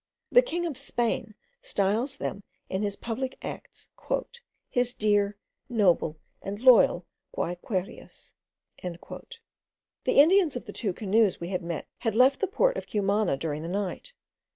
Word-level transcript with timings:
The 0.31 0.41
king 0.41 0.65
of 0.65 0.79
Spain 0.79 1.35
styles 1.61 2.17
them 2.17 2.41
in 2.71 2.81
his 2.81 2.95
public 2.95 3.37
acts, 3.43 3.87
"his 4.67 4.95
dear, 4.95 5.37
noble, 5.69 6.17
and 6.41 6.59
loyal 6.59 7.05
Guayquerias." 7.37 8.33
The 8.81 8.97
Indians 10.07 10.55
of 10.55 10.65
the 10.65 10.73
two 10.73 10.93
canoes 10.93 11.39
we 11.39 11.49
had 11.49 11.61
met 11.61 11.87
had 11.99 12.15
left 12.15 12.39
the 12.39 12.47
port 12.47 12.77
of 12.77 12.87
Cumana 12.87 13.37
during 13.37 13.61
the 13.61 13.67
night. 13.69 14.13